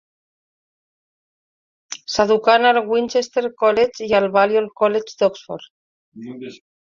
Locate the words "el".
2.69-2.79